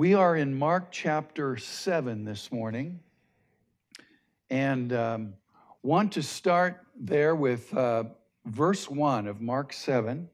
[0.00, 3.00] We are in Mark chapter 7 this morning
[4.48, 5.34] and um,
[5.82, 8.04] want to start there with uh,
[8.46, 10.26] verse 1 of Mark 7.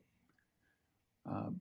[1.29, 1.53] Uh, a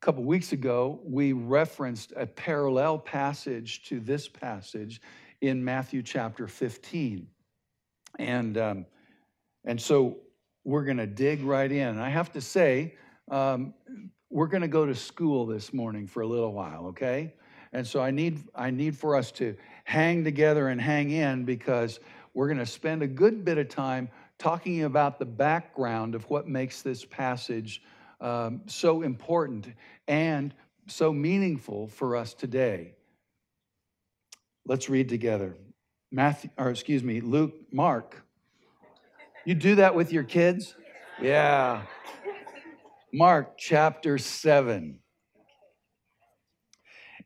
[0.00, 5.00] couple weeks ago, we referenced a parallel passage to this passage
[5.40, 7.26] in Matthew chapter 15.
[8.20, 8.86] And, um,
[9.64, 10.18] and so
[10.62, 11.98] we're going to dig right in.
[11.98, 12.94] I have to say,
[13.28, 13.74] um,
[14.30, 17.34] we're going to go to school this morning for a little while, okay?
[17.72, 22.00] And so I need I need for us to hang together and hang in because
[22.34, 26.46] we're going to spend a good bit of time talking about the background of what
[26.46, 27.82] makes this passage
[28.20, 29.72] um, so important
[30.06, 30.54] and
[30.86, 32.94] so meaningful for us today.
[34.66, 35.56] Let's read together.
[36.10, 38.22] Matthew, or excuse me, Luke, Mark.
[39.44, 40.74] You do that with your kids?
[41.20, 41.82] Yeah.
[43.12, 45.00] Mark chapter 7.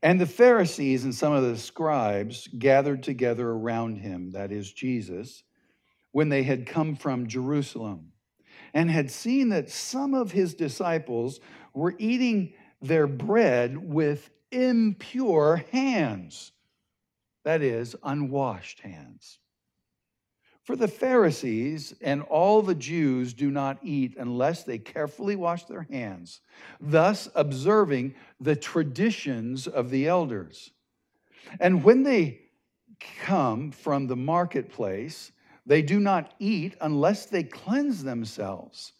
[0.03, 5.43] And the Pharisees and some of the scribes gathered together around him, that is Jesus,
[6.11, 8.11] when they had come from Jerusalem,
[8.73, 11.39] and had seen that some of his disciples
[11.73, 16.51] were eating their bread with impure hands,
[17.45, 19.39] that is, unwashed hands.
[20.63, 25.85] For the Pharisees and all the Jews do not eat unless they carefully wash their
[25.91, 26.39] hands,
[26.79, 30.71] thus observing the traditions of the elders.
[31.59, 32.43] And when they
[33.19, 35.33] come from the marketplace,
[35.65, 38.93] they do not eat unless they cleanse themselves.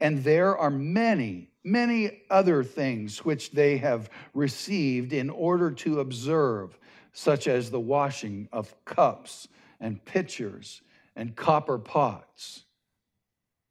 [0.00, 6.78] And there are many, many other things which they have received in order to observe,
[7.12, 10.80] such as the washing of cups and pitchers
[11.16, 12.64] and copper pots.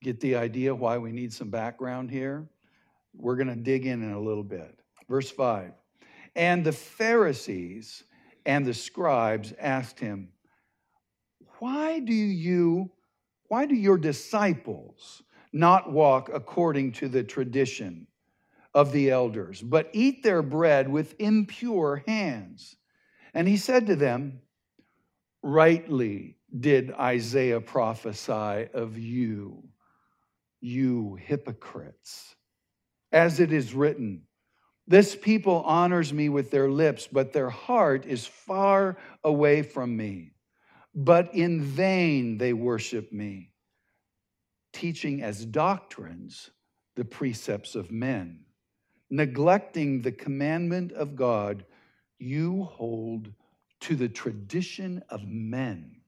[0.02, 2.48] Get the idea why we need some background here?
[3.14, 4.80] We're going to dig in in a little bit.
[5.10, 5.74] Verse 5
[6.36, 8.04] And the Pharisees
[8.46, 10.30] and the scribes asked him,
[11.60, 12.92] Why do you,
[13.48, 15.22] why do your disciples
[15.54, 18.08] not walk according to the tradition
[18.74, 22.78] of the elders, but eat their bread with impure hands?
[23.34, 24.42] And he said to them,
[25.44, 29.64] Rightly did Isaiah prophesy of you,
[30.60, 32.36] you hypocrites.
[33.12, 34.24] As it is written,
[34.88, 40.34] this people honors me with their lips, but their heart is far away from me.
[40.94, 43.54] But in vain they worship me,
[44.74, 46.50] teaching as doctrines
[46.96, 48.46] the precepts of men.
[49.10, 51.66] Neglecting the commandment of God,
[52.20, 53.32] you hold
[53.82, 56.01] to the tradition of men.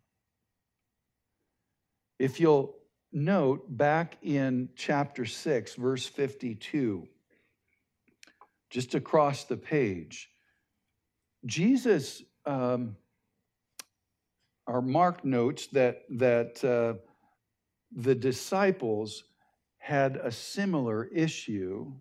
[2.23, 2.73] If you'll
[3.11, 7.05] note back in chapter 6, verse 52,
[8.69, 10.29] just across the page,
[11.45, 12.95] Jesus, um,
[14.67, 16.93] our Mark notes that, that uh,
[17.91, 19.25] the disciples
[19.79, 21.91] had a similar issue,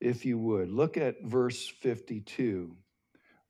[0.00, 0.70] if you would.
[0.70, 2.74] Look at verse 52.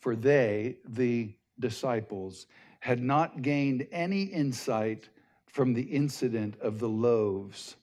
[0.01, 2.49] For they, the disciples,
[2.81, 5.11] had not gained any insight
[5.55, 7.77] from the incident of the loaves,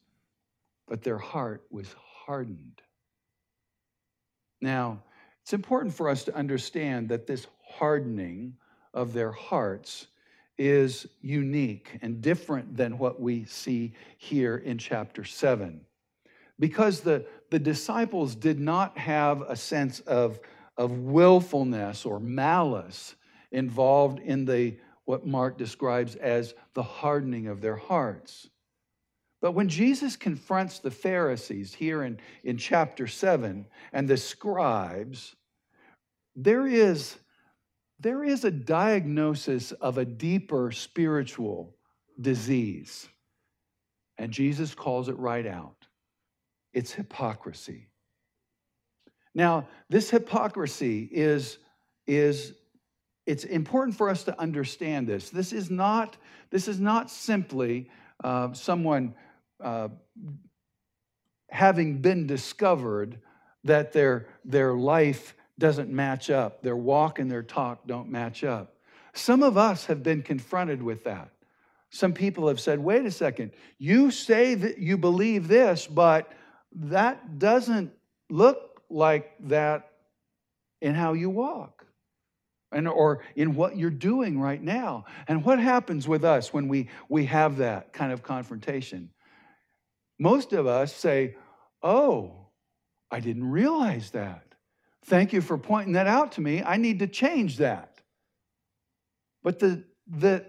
[0.89, 1.95] but their heart was
[2.25, 2.81] hardened.
[4.59, 5.01] Now,
[5.41, 8.57] it's important for us to understand that this hardening
[8.93, 10.07] of their hearts
[10.57, 15.79] is unique and different than what we see here in chapter 7.
[16.59, 20.41] Because the, the disciples did not have a sense of,
[20.75, 23.15] of willfulness or malice
[23.49, 24.75] involved in the
[25.11, 28.47] what Mark describes as the hardening of their hearts.
[29.41, 35.35] But when Jesus confronts the Pharisees here in, in chapter 7 and the scribes,
[36.33, 37.17] there is,
[37.99, 41.75] there is a diagnosis of a deeper spiritual
[42.21, 43.09] disease.
[44.17, 45.75] And Jesus calls it right out
[46.71, 47.89] it's hypocrisy.
[49.35, 51.57] Now, this hypocrisy is,
[52.07, 52.53] is
[53.25, 55.29] it's important for us to understand this.
[55.29, 56.17] This is not,
[56.49, 57.89] this is not simply
[58.23, 59.13] uh, someone
[59.63, 59.89] uh,
[61.49, 63.19] having been discovered
[63.63, 68.75] that their, their life doesn't match up, their walk and their talk don't match up.
[69.13, 71.29] Some of us have been confronted with that.
[71.89, 76.31] Some people have said, wait a second, you say that you believe this, but
[76.73, 77.91] that doesn't
[78.29, 79.91] look like that
[80.81, 81.81] in how you walk
[82.71, 85.05] and or in what you're doing right now.
[85.27, 89.09] And what happens with us when we we have that kind of confrontation?
[90.19, 91.35] Most of us say,
[91.83, 92.47] "Oh,
[93.09, 94.51] I didn't realize that."
[95.05, 96.61] Thank you for pointing that out to me.
[96.63, 98.01] I need to change that.
[99.43, 100.45] But the, the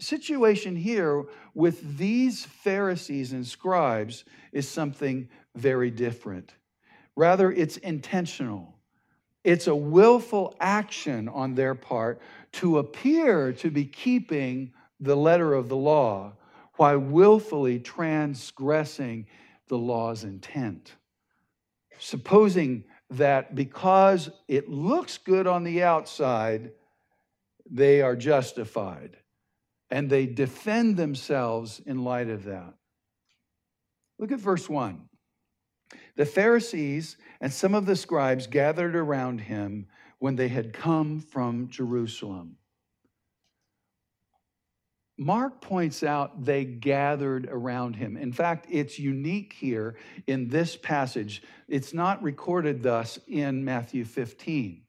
[0.00, 1.24] situation here
[1.54, 6.52] with these Pharisees and scribes is something very different.
[7.16, 8.73] Rather, it's intentional.
[9.44, 12.20] It's a willful action on their part
[12.52, 16.32] to appear to be keeping the letter of the law
[16.76, 19.26] while willfully transgressing
[19.68, 20.94] the law's intent.
[21.98, 26.72] Supposing that because it looks good on the outside,
[27.70, 29.16] they are justified
[29.90, 32.74] and they defend themselves in light of that.
[34.18, 35.08] Look at verse 1.
[36.16, 39.86] The Pharisees and some of the scribes gathered around him
[40.18, 42.56] when they had come from Jerusalem.
[45.16, 48.16] Mark points out they gathered around him.
[48.16, 49.96] In fact, it's unique here
[50.26, 51.42] in this passage.
[51.68, 54.82] It's not recorded thus in Matthew 15.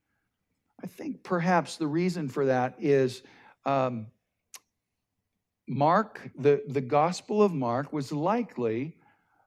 [0.84, 3.22] I think perhaps the reason for that is
[3.66, 4.08] um,
[5.68, 8.98] Mark, the, the Gospel of Mark, was likely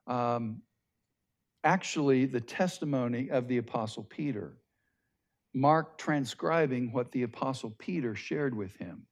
[0.07, 0.61] um,
[1.63, 4.53] actually the testimony of the Apostle Peter.
[5.53, 9.05] Mark transcribing what the Apostle Peter shared with him.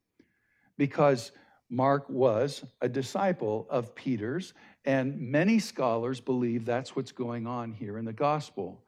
[0.77, 1.31] Because
[1.69, 4.53] Mark was a disciple of Peter's,
[4.85, 8.83] and many scholars believe that's what's going on here in the gospel.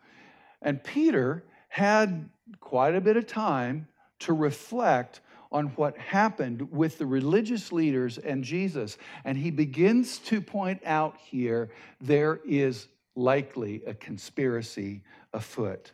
[0.61, 2.29] And Peter had
[2.59, 3.87] quite a bit of time
[4.19, 5.21] to reflect
[5.51, 8.97] on what happened with the religious leaders and Jesus.
[9.25, 15.03] And he begins to point out here there is likely a conspiracy
[15.33, 15.91] afoot.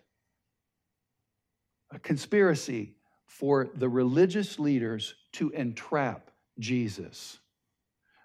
[1.92, 2.96] A conspiracy
[3.26, 7.40] for the religious leaders to entrap Jesus.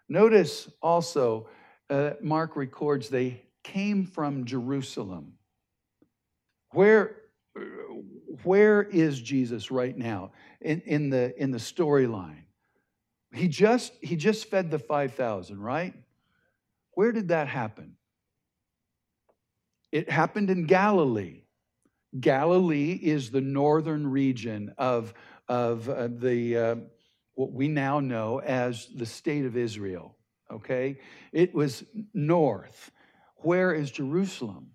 [0.08, 1.48] Notice also,
[1.88, 5.34] uh, Mark records they came from Jerusalem.
[6.70, 7.16] Where,
[8.44, 12.44] where is Jesus right now in, in the, in the storyline?
[13.32, 15.94] He just, he just fed the 5,000, right?
[16.94, 17.96] Where did that happen?
[19.92, 21.42] It happened in Galilee.
[22.18, 25.14] Galilee is the northern region of,
[25.48, 26.76] of uh, the, uh,
[27.34, 30.16] what we now know as the state of Israel,
[30.50, 30.98] okay?
[31.32, 32.90] It was north.
[33.36, 34.72] Where is Jerusalem?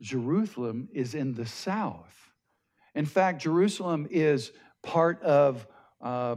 [0.00, 2.16] Jerusalem is in the south.
[2.94, 4.52] In fact, Jerusalem is
[4.82, 5.66] part of
[6.00, 6.36] uh,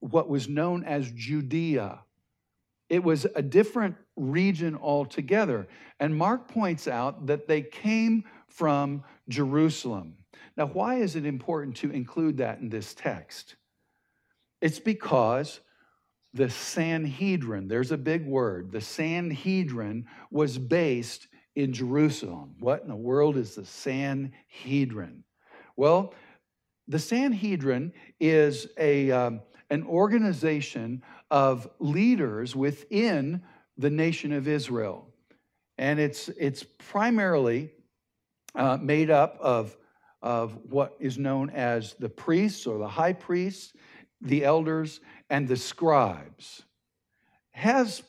[0.00, 2.00] what was known as Judea.
[2.88, 5.68] It was a different region altogether.
[6.00, 10.16] And Mark points out that they came from Jerusalem.
[10.56, 13.56] Now, why is it important to include that in this text?
[14.60, 15.60] It's because
[16.34, 22.54] the Sanhedrin, there's a big word, the Sanhedrin was based in Jerusalem.
[22.60, 25.24] What in the world is the Sanhedrin?
[25.76, 26.14] Well,
[26.88, 33.42] the Sanhedrin is a, um, an organization of leaders within
[33.78, 35.06] the nation of Israel.
[35.78, 37.70] And it's, it's primarily
[38.54, 39.76] uh, made up of,
[40.20, 43.72] of what is known as the priests or the high priests
[44.22, 46.62] the elders, and the scribes.
[47.50, 48.02] Has,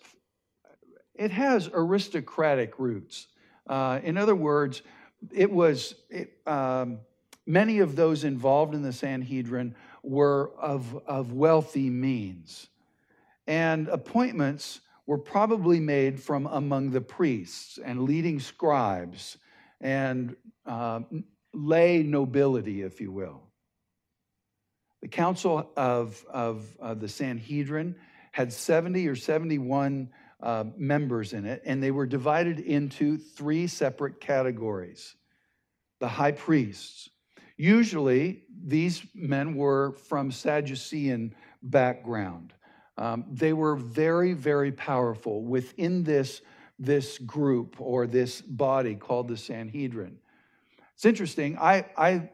[1.16, 3.28] it has aristocratic roots.
[3.68, 4.84] Uh, in other words,
[5.32, 7.00] it was it, um,
[7.46, 12.68] many of those involved in the Sanhedrin were of, of wealthy means.
[13.48, 19.38] And appointments were probably made from among the priests and leading scribes
[19.82, 21.02] and uh,
[21.54, 23.42] lay nobility, if you will.
[25.02, 27.96] The Council of, of uh, the Sanhedrin
[28.32, 30.10] had 70 or 71
[30.42, 35.16] uh, members in it, and they were divided into three separate categories.
[36.00, 37.10] The high priests.
[37.58, 42.54] Usually, these men were from Sadducean background.
[42.98, 46.42] Um, they were very, very powerful within this,
[46.78, 50.18] this group or this body called the Sanhedrin.
[50.94, 51.58] It's interesting.
[51.58, 52.30] I, I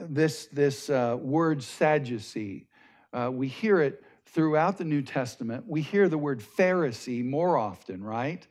[0.00, 2.66] this, this uh, word Sadducee,
[3.12, 5.64] uh, we hear it throughout the New Testament.
[5.66, 8.46] We hear the word Pharisee more often, right?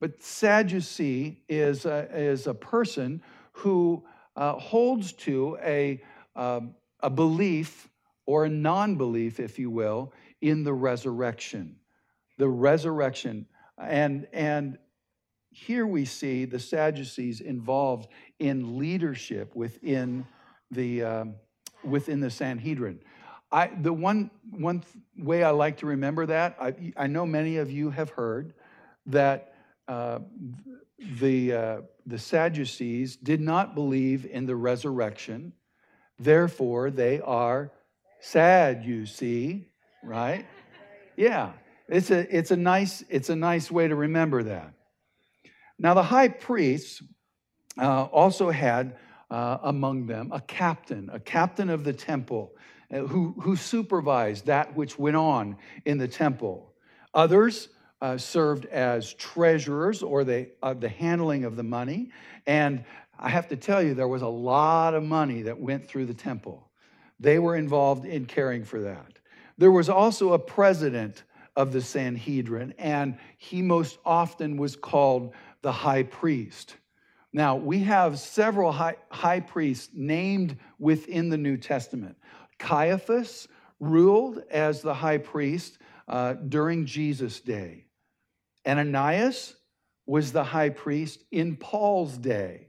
[0.00, 4.04] But Sadducee is a, is a person who
[4.36, 6.02] uh, holds to a,
[6.34, 7.88] um, a belief
[8.24, 11.76] or a non belief, if you will, in the resurrection.
[12.38, 13.46] The resurrection.
[13.78, 14.78] And, and
[15.50, 20.26] here we see the Sadducees involved in leadership within
[20.70, 21.34] the, um,
[21.84, 23.00] within the Sanhedrin.
[23.52, 24.84] I, the one, one
[25.18, 28.54] way I like to remember that, I, I know many of you have heard
[29.06, 29.54] that
[29.88, 30.20] uh,
[31.20, 35.52] the, uh, the Sadducees did not believe in the resurrection.
[36.18, 37.72] Therefore, they are
[38.20, 39.69] sad, you see,
[40.02, 40.46] right?
[41.16, 41.52] Yeah,
[41.88, 44.72] it's a, it's a, nice, it's a nice way to remember that.
[45.78, 47.02] Now, the high priests
[47.78, 48.96] uh, also had
[49.30, 52.52] uh, among them a captain, a captain of the temple,
[52.92, 56.74] uh, who, who supervised that which went on in the temple.
[57.14, 57.68] Others
[58.02, 62.10] uh, served as treasurers or the, uh, the handling of the money.
[62.46, 62.84] And
[63.18, 66.14] I have to tell you, there was a lot of money that went through the
[66.14, 66.70] temple.
[67.18, 69.19] They were involved in caring for that.
[69.60, 71.24] There was also a president
[71.54, 76.76] of the Sanhedrin, and he most often was called the high priest.
[77.34, 82.16] Now, we have several high, high priests named within the New Testament.
[82.58, 83.48] Caiaphas
[83.80, 85.76] ruled as the high priest
[86.08, 87.84] uh, during Jesus' day.
[88.66, 89.56] Ananias
[90.06, 92.68] was the high priest in Paul's day.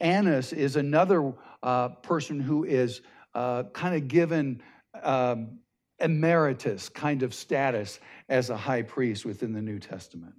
[0.00, 3.00] Annas is another uh, person who is
[3.32, 4.60] uh, kind of given
[5.04, 5.60] um,
[6.00, 10.34] emeritus kind of status as a high priest within the New Testament.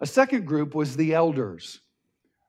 [0.00, 1.80] A second group was the elders.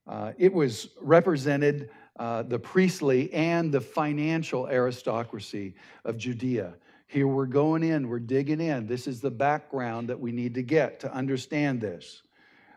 [0.08, 6.76] Uh, it was represented uh, the priestly and the financial aristocracy of Judea.
[7.08, 8.88] Here we're going in, we're digging in.
[8.88, 12.22] This is the background that we need to get to understand this.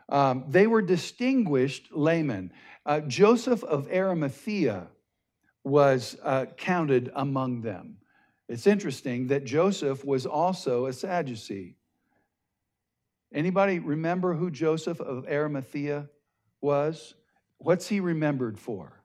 [0.09, 2.53] Um, they were distinguished laymen.
[2.85, 4.89] Uh, Joseph of Arimathea
[5.63, 7.99] was uh, counted among them.
[8.55, 11.75] It's interesting that Joseph was also a Sadducee.
[13.33, 16.09] Anybody remember who Joseph of Arimathea
[16.61, 17.15] was?
[17.59, 19.03] What's he remembered for?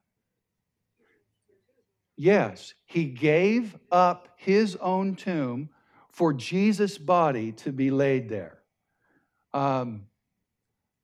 [2.16, 5.70] Yes, he gave up his own tomb
[6.12, 8.60] for Jesus' body to be laid there.
[9.52, 10.06] Um,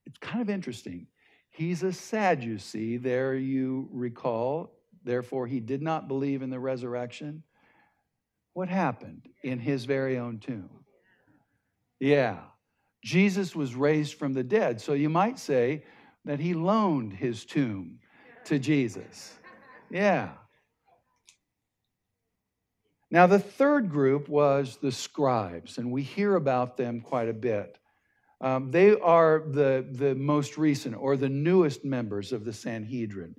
[0.05, 1.07] it's kind of interesting.
[1.49, 4.71] He's a Sadducee, there you recall.
[5.03, 7.41] Therefore, he did not believe in the resurrection.
[8.55, 10.69] What happened in his very own tomb?
[11.99, 12.39] Yeah,
[13.03, 14.79] Jesus was raised from the dead.
[14.79, 15.83] So you might say
[16.23, 17.99] that he loaned his tomb
[18.45, 19.33] to Jesus.
[19.91, 20.29] Yeah.
[23.11, 27.77] Now, the third group was the scribes, and we hear about them quite a bit.
[28.39, 33.35] Um, they are the, the most recent or the newest members of the Sanhedrin.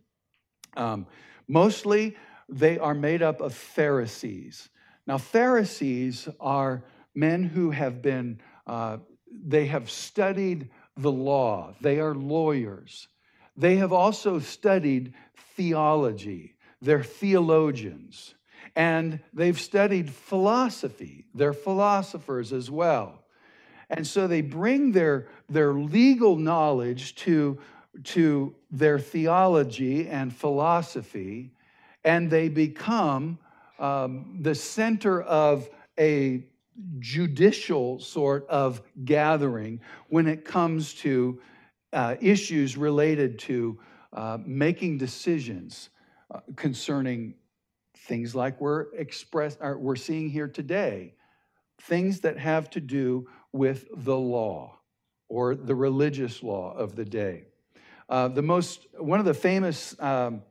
[0.77, 1.07] Um,
[1.49, 2.19] mostly,
[2.51, 4.69] they are made up of Pharisees.
[5.07, 6.83] Now, Pharisees are
[7.15, 8.99] men who have been, uh,
[9.31, 13.09] they have studied the law, they are lawyers.
[13.57, 15.15] They have also studied
[15.55, 18.35] theology, they're theologians
[18.77, 21.25] and they've studied philosophy.
[21.35, 23.25] They're philosophers as well.
[23.89, 27.59] And so they bring their, their legal knowledge to,
[28.05, 31.53] to their theology and philosophy,
[32.05, 33.39] and they become
[33.79, 35.69] um, the center of
[35.99, 36.45] a
[36.99, 41.41] judicial sort of gathering when it comes to
[41.93, 43.79] uh, issues related to
[44.13, 45.91] uh, making decisions
[46.31, 47.35] uh, concerning
[47.97, 51.15] things like we're express or we're seeing here today
[51.83, 54.79] things that have to do with the law
[55.29, 57.45] or the religious law of the day.
[58.09, 60.43] Uh, the most one of the famous um,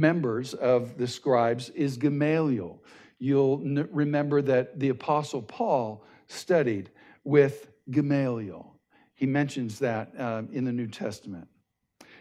[0.00, 2.82] members of the scribes is gamaliel
[3.18, 6.90] you'll n- remember that the apostle paul studied
[7.24, 8.74] with gamaliel
[9.14, 11.48] he mentions that uh, in the new testament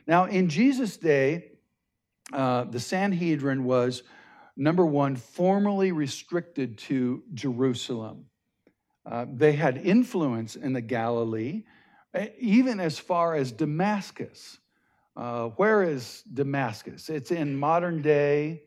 [0.05, 1.51] now in jesus day
[2.33, 4.03] uh, the sanhedrin was
[4.57, 8.25] number one, formally restricted to Jerusalem.
[9.05, 11.63] Uh, they had influence in the Galilee,
[12.39, 14.57] even as far as Damascus.
[15.17, 17.09] Uh, where is Damascus?
[17.09, 18.61] It's in modern day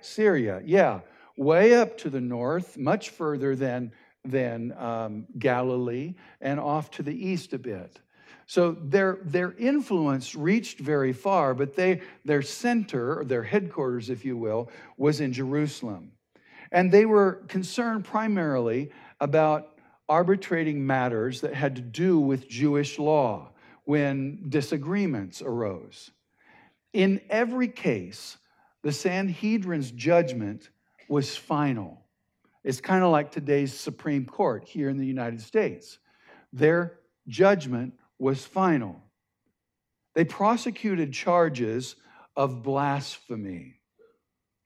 [0.00, 0.62] Syria.
[0.64, 1.00] Yeah,
[1.36, 3.90] way up to the north, much further than,
[4.24, 7.98] than um, Galilee, and off to the east a bit.
[8.46, 14.36] So their, their influence reached very far, but they, their center, their headquarters, if you
[14.36, 16.12] will, was in Jerusalem.
[16.70, 23.50] And they were concerned primarily about arbitrating matters that had to do with Jewish law
[23.88, 26.10] when disagreements arose.
[26.92, 28.36] In every case,
[28.82, 30.68] the Sanhedrin's judgment
[31.08, 32.04] was final.
[32.62, 36.00] It's kind of like today's Supreme Court here in the United States.
[36.52, 39.02] Their judgment was final.
[40.14, 41.96] They prosecuted charges
[42.36, 43.80] of blasphemy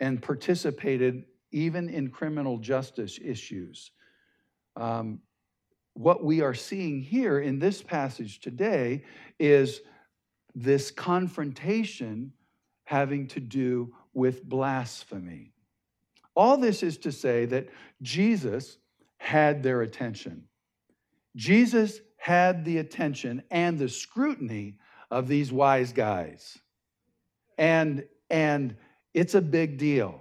[0.00, 3.92] and participated even in criminal justice issues.
[4.74, 5.20] Um,
[5.94, 9.04] what we are seeing here in this passage today
[9.38, 9.80] is
[10.54, 12.32] this confrontation
[12.84, 15.52] having to do with blasphemy.
[16.34, 17.68] All this is to say that
[18.00, 18.78] Jesus
[19.18, 20.44] had their attention.
[21.36, 24.76] Jesus had the attention and the scrutiny
[25.10, 26.58] of these wise guys.
[27.58, 28.76] And, and
[29.14, 30.20] it's a big deal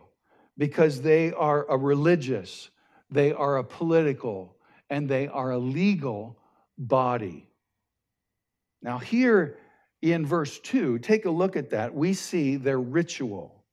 [0.58, 2.70] because they are a religious,
[3.10, 4.56] they are a political,
[4.92, 6.38] and they are a legal
[6.78, 7.48] body.
[8.84, 9.58] Now, here
[10.02, 11.96] in verse 2, take a look at that.
[11.96, 13.64] We see their ritual.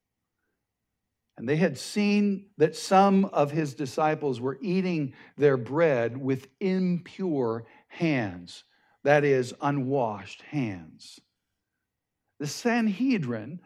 [1.37, 7.65] And they had seen that some of his disciples were eating their bread with impure
[7.89, 8.63] hands,
[9.03, 11.21] that is, unwashed hands.
[12.39, 13.61] The Sanhedrin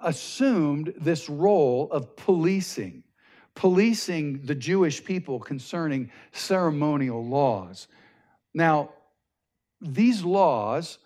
[0.00, 3.02] assumed this role of policing
[3.58, 7.88] policing the Jewish people concerning ceremonial laws.
[8.54, 8.90] Now,
[9.80, 10.98] these laws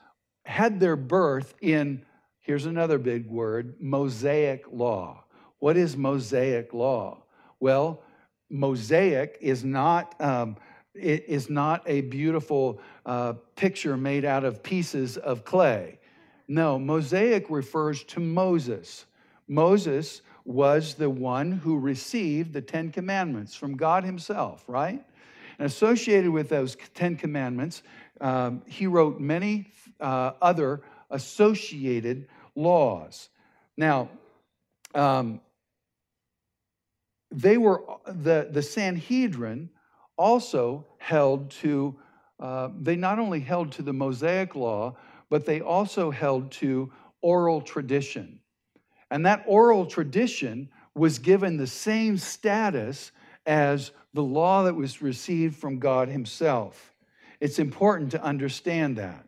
[0.44, 2.04] had their birth in,
[2.40, 5.24] here's another big word, Mosaic law.
[5.60, 7.22] What is Mosaic law?
[7.58, 8.02] Well,
[8.50, 10.14] Mosaic is not.
[10.20, 10.56] Um,
[10.94, 15.98] it is not a beautiful uh, picture made out of pieces of clay.
[16.48, 19.06] No, Mosaic refers to Moses.
[19.48, 25.04] Moses was the one who received the Ten Commandments from God Himself, right?
[25.58, 27.82] And associated with those Ten Commandments,
[28.20, 33.28] um, he wrote many uh, other associated laws.
[33.76, 34.08] Now,
[34.94, 35.40] um,
[37.30, 39.70] they were the, the Sanhedrin
[40.16, 41.96] also held to,
[42.38, 44.96] uh, they not only held to the Mosaic law,
[45.30, 48.38] but they also held to oral tradition.
[49.12, 53.12] And that oral tradition was given the same status
[53.44, 56.94] as the law that was received from God Himself.
[57.38, 59.26] It's important to understand that.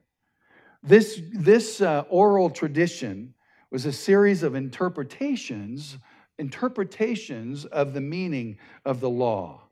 [0.83, 3.35] This, this uh, oral tradition
[3.70, 5.99] was a series of interpretations,
[6.38, 9.64] interpretations of the meaning of the law.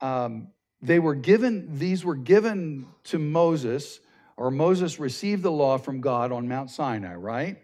[0.00, 0.48] Um,
[0.80, 4.00] they were given, these were given to Moses,
[4.38, 7.58] or Moses received the law from God on Mount Sinai, right?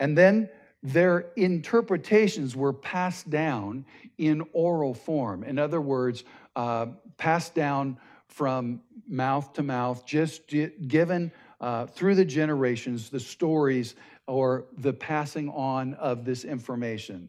[0.00, 0.48] And then
[0.82, 3.84] their interpretations were passed down
[4.18, 5.44] in oral form.
[5.44, 6.24] In other words,
[6.56, 6.86] uh,
[7.18, 10.42] passed down from mouth to mouth, just
[10.88, 13.94] given uh, through the generations, the stories
[14.26, 17.28] or the passing on of this information.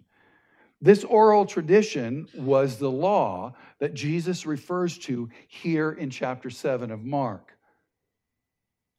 [0.81, 7.03] This oral tradition was the law that Jesus refers to here in chapter 7 of
[7.03, 7.51] Mark.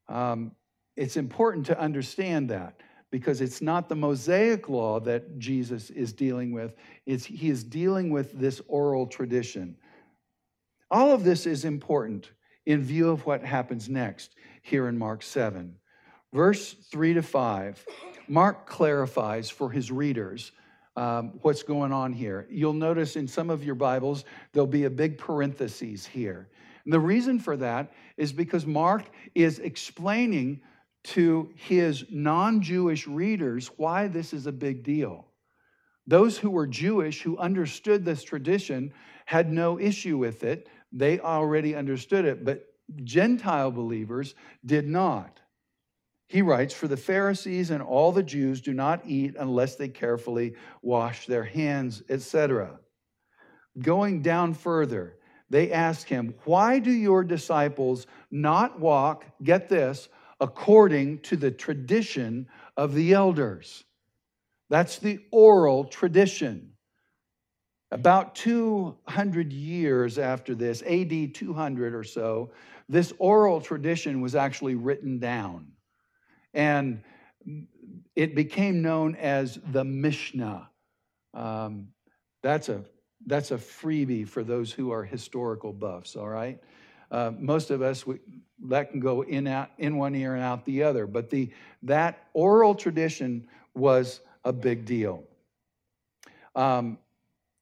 [0.08, 0.52] Um,
[0.96, 2.82] it's important to understand that
[3.12, 8.10] because it's not the Mosaic law that Jesus is dealing with, it's, he is dealing
[8.10, 9.76] with this oral tradition.
[10.90, 12.32] All of this is important
[12.64, 15.76] in view of what happens next here in Mark 7.
[16.32, 17.84] Verse 3 to 5,
[18.28, 20.52] Mark clarifies for his readers
[20.96, 22.46] um, what's going on here.
[22.50, 26.48] You'll notice in some of your Bibles, there'll be a big parenthesis here.
[26.86, 30.62] And the reason for that is because Mark is explaining
[31.04, 35.26] to his non Jewish readers why this is a big deal.
[36.06, 38.92] Those who were Jewish, who understood this tradition,
[39.26, 40.68] had no issue with it.
[40.92, 42.66] They already understood it, but
[43.04, 44.34] Gentile believers
[44.64, 45.40] did not.
[46.28, 50.54] He writes, For the Pharisees and all the Jews do not eat unless they carefully
[50.80, 52.78] wash their hands, etc.
[53.78, 55.18] Going down further,
[55.50, 60.08] they ask him, Why do your disciples not walk, get this,
[60.42, 63.84] according to the tradition of the elders.
[64.68, 66.72] That's the oral tradition.
[67.92, 72.50] About 200 years after this, AD 200 or so,
[72.88, 75.68] this oral tradition was actually written down.
[76.54, 77.02] And
[78.16, 80.68] it became known as the Mishnah.
[81.34, 81.88] Um,
[82.42, 82.82] that's, a,
[83.26, 86.58] that's a freebie for those who are historical buffs, all right?
[87.12, 88.18] Uh, most of us, we,
[88.64, 91.06] that can go in, out, in one ear and out the other.
[91.06, 91.50] But the,
[91.82, 95.22] that oral tradition was a big deal.
[96.56, 96.98] Um,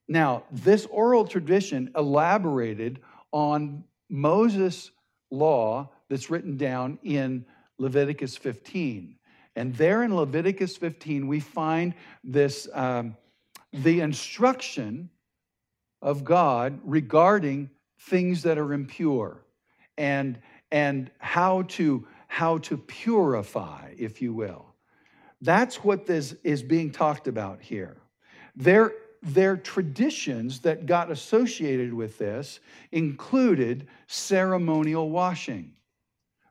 [0.08, 3.00] now, this oral tradition elaborated
[3.32, 4.90] on Moses'
[5.30, 7.44] law that's written down in
[7.78, 9.16] Leviticus 15.
[9.56, 13.16] And there in Leviticus 15, we find this um,
[13.72, 15.10] the instruction
[16.02, 19.44] of God regarding things that are impure
[19.96, 20.38] and,
[20.72, 24.66] and how, to, how to purify, if you will.
[25.40, 27.96] That's what this is being talked about here.
[28.56, 32.60] their their traditions that got associated with this
[32.90, 35.72] included ceremonial washing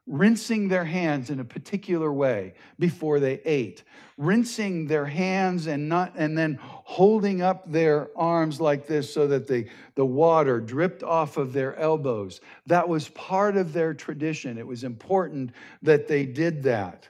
[0.10, 3.84] rinsing their hands in a particular way before they ate.
[4.18, 9.48] Rinsing their hands and not and then holding up their arms like this so that
[9.48, 12.42] the, the water dripped off of their elbows.
[12.66, 14.58] That was part of their tradition.
[14.58, 15.52] It was important
[15.84, 17.08] that they did that.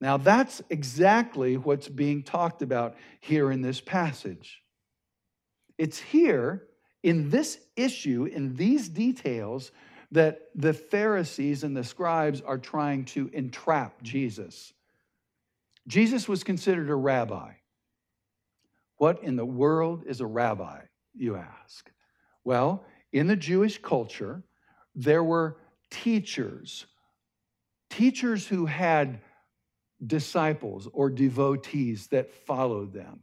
[0.00, 4.62] Now that's exactly what's being talked about here in this passage.
[5.76, 6.64] It's here
[7.02, 9.70] in this issue in these details
[10.10, 14.72] that the Pharisees and the scribes are trying to entrap Jesus.
[15.86, 17.52] Jesus was considered a rabbi.
[18.96, 20.80] What in the world is a rabbi,
[21.14, 21.90] you ask?
[22.44, 24.42] Well, in the Jewish culture,
[24.94, 25.58] there were
[25.90, 26.86] teachers,
[27.90, 29.20] teachers who had
[30.04, 33.20] disciples or devotees that followed them.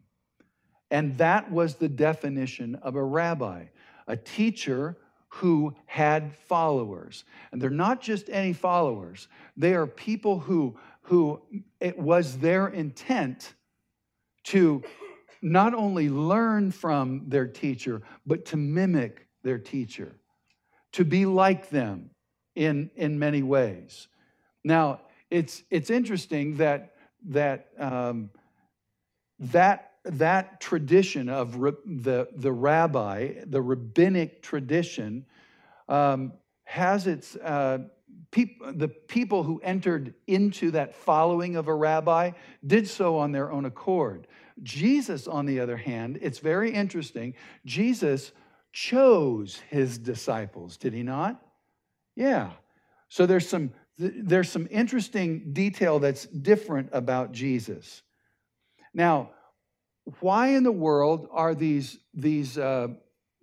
[0.92, 3.66] And that was the definition of a rabbi,
[4.08, 4.98] a teacher
[5.36, 7.26] who had followers.
[7.52, 11.42] And they're not just any followers, they are people who, who
[11.82, 13.54] it was their intent
[14.46, 14.82] to
[15.42, 20.16] not only learn from their teacher, but to mimic their teacher,
[20.94, 22.12] to be like them
[22.56, 24.08] in, in many ways.
[24.64, 26.94] Now, it's, it's interesting that,
[27.26, 28.30] that, um,
[29.40, 35.26] that that tradition of the, the rabbi, the rabbinic tradition,
[35.90, 37.80] um, has its uh,
[38.32, 42.32] peop- the people who entered into that following of a rabbi
[42.66, 44.28] did so on their own accord.
[44.64, 47.34] Jesus, on the other hand, it's very interesting.
[47.66, 48.32] Jesus
[48.72, 51.42] chose his disciples, did he not?
[52.16, 52.52] Yeah.
[53.10, 58.02] So there's some there's some interesting detail that's different about Jesus.
[58.94, 59.32] Now,
[60.20, 62.90] why in the world are these, these uh,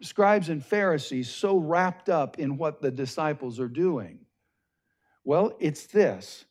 [0.01, 4.21] scribes and Pharisees so wrapped up in what the disciples are doing?
[5.25, 6.45] Well, it's this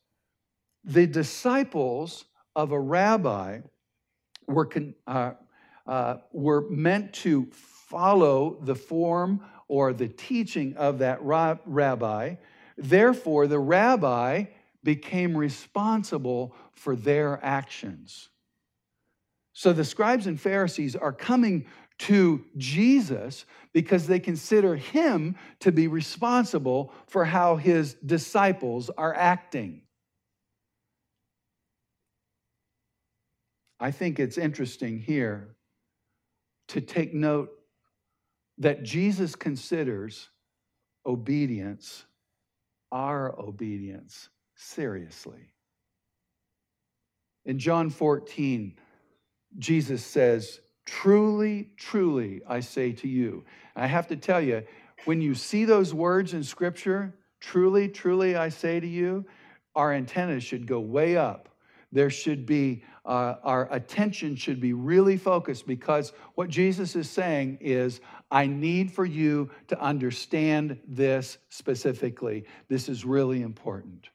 [0.83, 3.59] the disciples of a rabbi
[4.47, 4.69] were,
[5.07, 5.33] uh,
[5.85, 12.35] uh, were meant to follow the form or the teaching of that rabbi.
[12.77, 14.45] Therefore, the rabbi
[14.83, 18.30] became responsible for their actions.
[19.61, 21.67] So the scribes and Pharisees are coming
[21.99, 29.83] to Jesus because they consider him to be responsible for how his disciples are acting.
[33.79, 35.55] I think it's interesting here
[36.69, 37.51] to take note
[38.57, 40.29] that Jesus considers
[41.05, 42.03] obedience,
[42.91, 45.53] our obedience, seriously.
[47.45, 48.75] In John 14,
[49.57, 53.45] Jesus says, Truly, truly, I say to you.
[53.75, 54.63] I have to tell you,
[55.05, 59.25] when you see those words in Scripture, truly, truly, I say to you,
[59.75, 61.49] our antennas should go way up.
[61.91, 67.57] There should be, uh, our attention should be really focused because what Jesus is saying
[67.61, 72.45] is, I need for you to understand this specifically.
[72.69, 74.09] This is really important.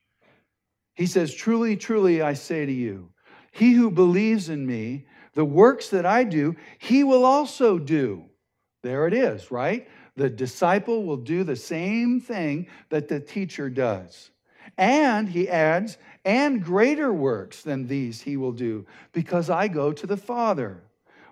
[0.94, 3.10] He says, Truly, truly, I say to you,
[3.50, 8.24] he who believes in me, the works that I do, he will also do.
[8.82, 9.86] There it is, right?
[10.16, 14.30] The disciple will do the same thing that the teacher does.
[14.78, 20.06] And he adds, and greater works than these he will do, because I go to
[20.06, 20.82] the Father.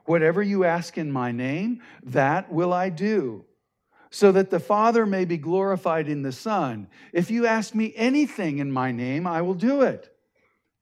[0.04, 3.46] Whatever you ask in my name, that will I do,
[4.10, 6.88] so that the Father may be glorified in the Son.
[7.14, 10.14] If you ask me anything in my name, I will do it.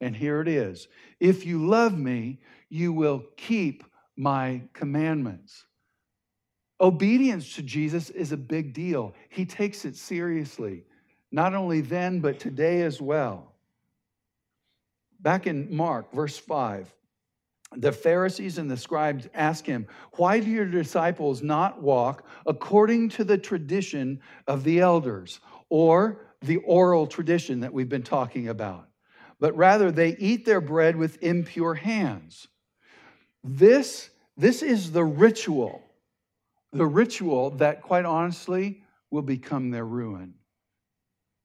[0.01, 0.89] And here it is
[1.21, 2.41] If you love me,
[2.73, 3.85] you will keep
[4.17, 5.67] my commandments.
[6.81, 9.15] Obedience to Jesus is a big deal.
[9.29, 10.85] He takes it seriously,
[11.31, 13.53] not only then, but today as well.
[15.21, 16.93] Back in Mark, verse 5,
[17.77, 23.25] the Pharisees and the scribes ask him, Why do your disciples not walk according to
[23.25, 28.89] the tradition of the elders or the oral tradition that we've been talking about?
[29.39, 32.49] But rather, they eat their bread with impure hands.
[33.44, 35.83] This, this is the ritual,
[36.72, 40.35] the ritual that, quite honestly, will become their ruin.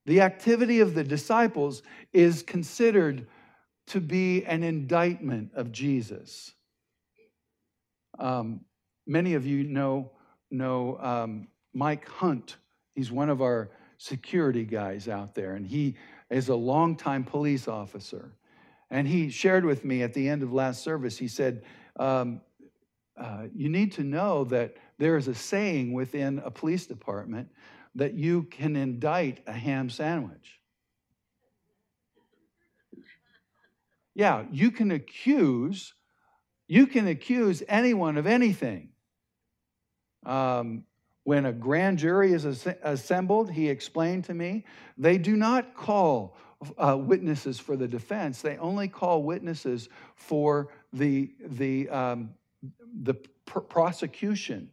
[0.06, 1.84] The activity of the disciples
[2.14, 3.28] is considered
[3.88, 6.54] to be an indictment of Jesus.
[8.20, 8.62] Um,
[9.06, 10.12] many of you know,
[10.50, 12.58] know um, Mike Hunt.
[12.96, 15.96] He's one of our security guys out there, and he
[16.30, 18.32] is a longtime police officer.
[18.90, 21.64] And he shared with me at the end of last service, he said,
[21.98, 22.42] um,
[23.20, 27.50] uh, you need to know that there is a saying within a police department
[27.96, 30.60] that you can indict a ham sandwich.
[34.14, 35.94] Yeah, you can accuse,
[36.68, 38.90] you can accuse anyone of anything.
[40.26, 40.84] Um,
[41.24, 44.66] when a grand jury is assembled, he explained to me,
[44.98, 46.38] they do not call
[46.78, 48.42] uh, witnesses for the defense.
[48.42, 52.32] They only call witnesses for the, the, um,
[53.02, 53.14] the
[53.46, 54.70] pr- prosecution.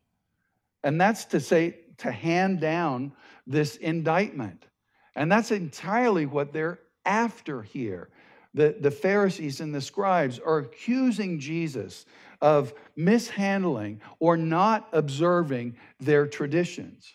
[0.82, 3.12] And that's to say, to hand down
[3.46, 4.66] this indictment.
[5.14, 8.08] And that's entirely what they're after here.
[8.54, 12.06] The, the Pharisees and the scribes are accusing Jesus
[12.40, 17.14] of mishandling or not observing their traditions.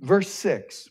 [0.00, 0.90] Verse 6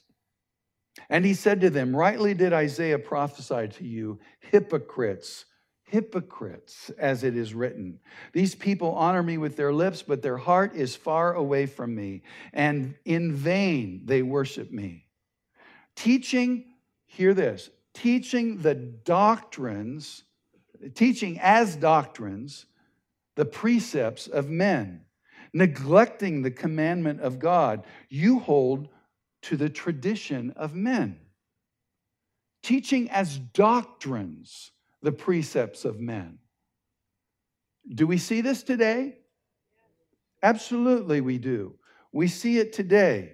[1.10, 5.46] And he said to them, Rightly did Isaiah prophesy to you, hypocrites
[5.94, 8.00] hypocrites, as it is written.
[8.32, 12.24] These people honor me with their lips, but their heart is far away from me,
[12.52, 15.06] and in vain they worship me.
[15.96, 16.66] Teaching,
[17.06, 20.24] hear this, teaching the doctrines,
[20.96, 22.66] teaching as doctrines
[23.36, 25.02] the precepts of men,
[25.54, 28.90] neglecting the commandment of God, you hold
[29.44, 31.20] to the tradition of men.
[32.62, 36.40] Teaching as doctrines the precepts of men.
[37.94, 39.18] Do we see this today?
[40.42, 41.76] Absolutely, we do.
[42.12, 43.34] We see it today.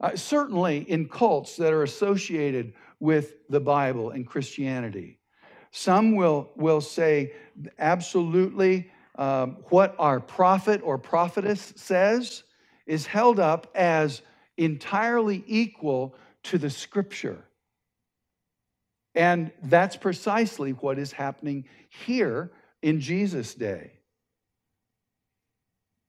[0.00, 5.18] Uh, certainly in cults that are associated with the Bible and Christianity.
[5.72, 7.32] Some will, will say,
[7.78, 12.44] absolutely, um, what our prophet or prophetess says
[12.86, 14.22] is held up as
[14.56, 17.44] entirely equal to the scripture.
[19.14, 23.92] And that's precisely what is happening here in Jesus' day.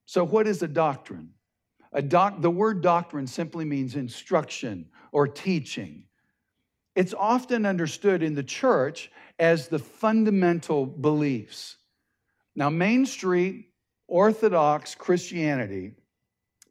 [0.06, 1.32] So, what is a doctrine?
[1.94, 6.04] A doc, the word doctrine simply means instruction or teaching.
[6.96, 11.78] It's often understood in the church as the fundamental beliefs.
[12.56, 13.68] Now, Main Street
[14.08, 15.94] Orthodox Christianity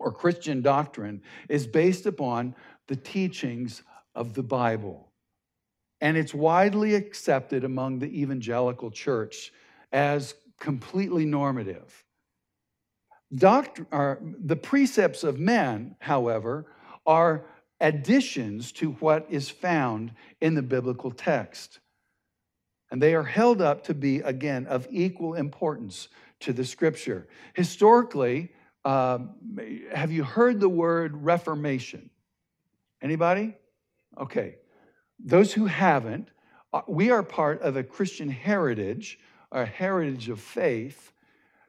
[0.01, 2.57] or Christian doctrine is based upon
[2.89, 3.83] the teachings
[4.17, 5.11] of the Bible
[6.01, 9.53] and it's widely accepted among the evangelical church
[9.93, 12.05] as completely normative.
[13.35, 16.67] Doctor, the precepts of men, however,
[17.07, 17.45] are
[17.81, 21.81] additions to what is found in the biblical text.
[22.91, 26.09] And they are held up to be, again, of equal importance
[26.41, 27.29] to the scripture.
[27.55, 28.51] Historically,
[28.85, 29.19] uh,
[29.93, 32.11] have you heard the word reformation?
[33.03, 33.55] Anybody?
[34.19, 34.57] Okay.
[35.19, 36.29] Those who haven't,
[36.73, 39.19] uh, we are part of a Christian heritage,
[39.53, 41.13] a heritage of faith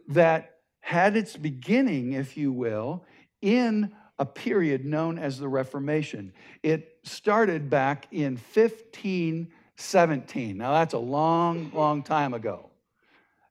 [0.08, 3.06] that had its beginning, if you will,
[3.42, 6.34] in a period known as the Reformation.
[6.64, 10.58] It started back in 1517.
[10.58, 12.70] Now, that's a long, long time ago,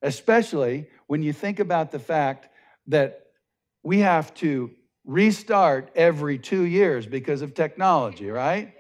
[0.03, 2.49] especially when you think about the fact
[2.87, 3.30] that
[3.83, 4.71] we have to
[5.05, 8.75] restart every two years because of technology, right?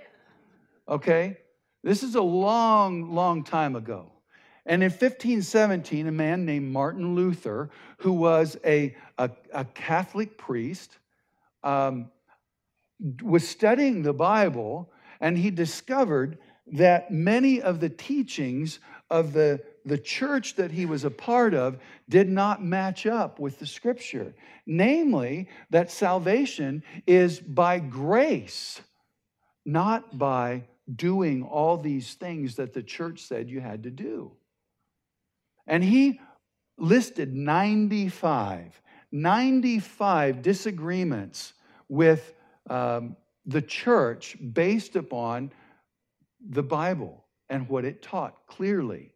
[0.90, 1.38] okay?
[1.82, 4.12] This is a long, long time ago.
[4.66, 10.98] And in 1517, a man named Martin Luther, who was a, a, a Catholic priest,
[11.64, 12.10] um,
[13.22, 16.38] was studying the Bible and he discovered
[16.72, 21.78] that many of the teachings of the, the church that he was a part of
[22.08, 24.34] did not match up with the scripture.
[24.66, 28.80] Namely, that salvation is by grace,
[29.64, 30.64] not by
[30.94, 34.32] doing all these things that the church said you had to do.
[35.66, 36.20] And he
[36.76, 38.80] listed 95,
[39.12, 41.52] 95 disagreements
[41.88, 42.34] with
[42.68, 43.16] um,
[43.46, 45.52] the church based upon
[46.48, 49.12] the Bible and what it taught clearly.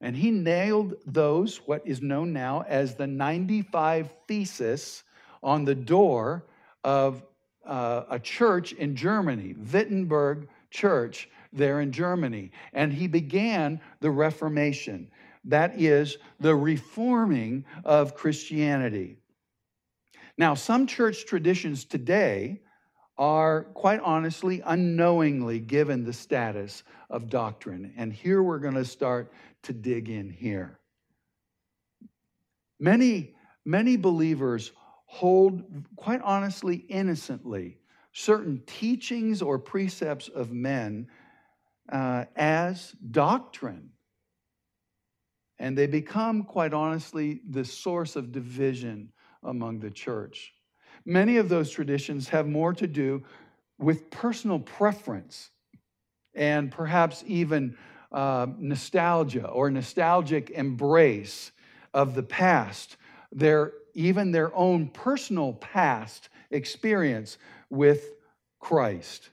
[0.00, 5.02] And he nailed those, what is known now as the 95 Thesis,
[5.42, 6.44] on the door
[6.84, 7.22] of
[7.64, 12.50] uh, a church in Germany, Wittenberg church there in Germany.
[12.72, 15.08] And he began the Reformation.
[15.44, 19.16] That is the reforming of Christianity.
[20.36, 22.60] Now, some church traditions today
[23.16, 27.94] are quite honestly unknowingly given the status of doctrine.
[27.96, 29.32] And here we're going to start
[29.66, 30.78] to dig in here.
[32.78, 34.72] Many, many believers
[35.06, 35.62] hold,
[35.96, 37.78] quite honestly, innocently,
[38.12, 41.06] certain teachings or precepts of men
[41.92, 43.90] uh, as doctrine.
[45.58, 50.52] And they become, quite honestly, the source of division among the church.
[51.04, 53.22] Many of those traditions have more to do
[53.78, 55.50] with personal preference
[56.34, 57.76] and perhaps even
[58.12, 61.52] uh, nostalgia or nostalgic embrace
[61.92, 62.96] of the past,
[63.32, 67.38] their, even their own personal past experience
[67.70, 68.14] with
[68.60, 69.30] Christ.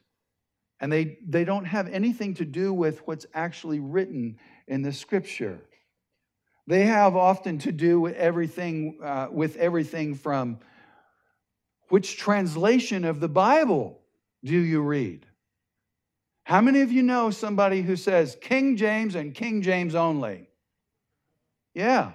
[0.79, 5.59] And they, they don't have anything to do with what's actually written in the scripture.
[6.67, 10.59] They have often to do with everything, uh, with everything from
[11.89, 13.99] which translation of the Bible
[14.43, 15.25] do you read?
[16.45, 20.47] How many of you know somebody who says King James and King James only?
[21.73, 22.11] Yeah.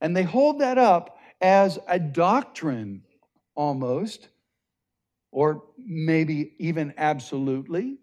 [0.00, 3.02] And they hold that up as a doctrine
[3.54, 4.28] almost,
[5.30, 7.98] or maybe even absolutely,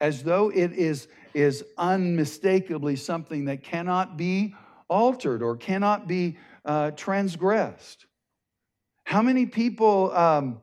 [0.00, 4.54] as though it is, is unmistakably something that cannot be
[4.88, 8.06] altered or cannot be uh, transgressed.
[9.04, 10.60] How many people, um,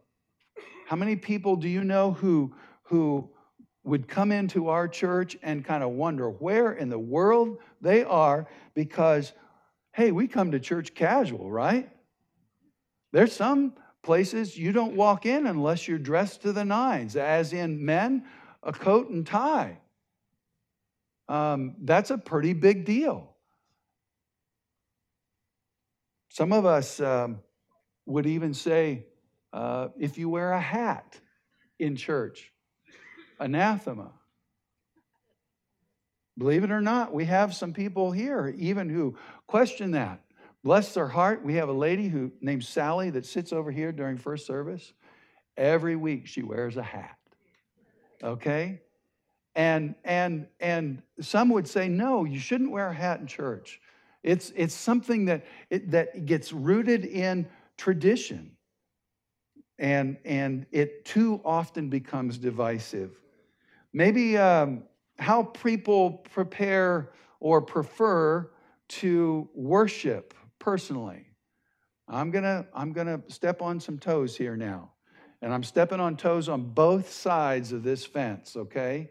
[0.87, 3.29] how many people do you know who, who
[3.83, 8.47] would come into our church and kind of wonder where in the world they are
[8.73, 9.33] because,
[9.91, 11.89] hey, we come to church casual, right?
[13.11, 17.83] There's some places you don't walk in unless you're dressed to the nines, as in
[17.83, 18.23] men,
[18.61, 19.77] a coat and tie.
[21.27, 23.29] Um, that's a pretty big deal.
[26.29, 27.39] Some of us um,
[28.05, 29.05] would even say,
[29.51, 31.19] uh, if you wear a hat
[31.79, 32.52] in church,
[33.43, 34.11] anathema.
[36.37, 40.21] Believe it or not, we have some people here even who question that.
[40.63, 41.43] Bless their heart.
[41.43, 44.93] We have a lady who named Sally that sits over here during first service.
[45.57, 47.17] Every week she wears a hat.
[48.23, 48.81] Okay?
[49.55, 53.79] And and and some would say, no, you shouldn't wear a hat in church.
[54.23, 58.55] It's it's something that it, that gets rooted in tradition.
[59.77, 63.19] And and it too often becomes divisive.
[63.93, 64.83] Maybe um,
[65.19, 68.51] how people prepare or prefer
[68.89, 71.27] to worship personally.
[72.07, 74.91] I'm gonna, I'm gonna step on some toes here now.
[75.41, 79.09] And I'm stepping on toes on both sides of this fence, okay?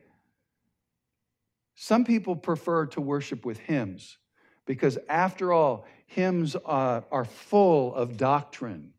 [1.75, 4.17] Some people prefer to worship with hymns
[4.67, 8.92] because, after all, hymns are full of doctrine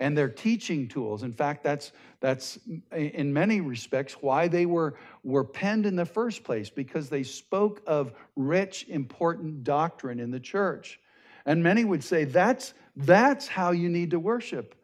[0.00, 1.22] and they're teaching tools.
[1.22, 2.58] In fact, that's, that's
[2.92, 7.82] in many respects why they were, were penned in the first place, because they spoke
[7.86, 11.00] of rich, important doctrine in the church.
[11.46, 14.74] And many would say that's, that's how you need to worship.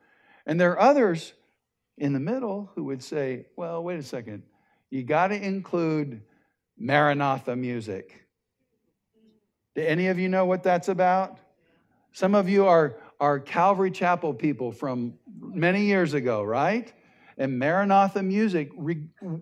[0.46, 1.32] And there are others
[1.96, 4.42] in the middle who would say, well, wait a second,
[4.90, 6.22] you got to include
[6.76, 8.26] Maranatha music.
[9.74, 11.38] Do any of you know what that's about?
[12.12, 16.92] Some of you are are Calvary Chapel people from many years ago, right?
[17.38, 18.70] And Maranatha music,